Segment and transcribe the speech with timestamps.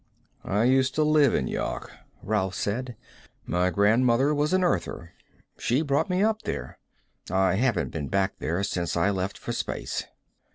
[0.43, 1.91] "I used to live in Yawk,"
[2.23, 2.95] Rolf said.
[3.45, 5.11] "My grandmother was an Earther;
[5.59, 6.79] she brought me up there.
[7.29, 10.05] I haven't been back there since I left for space."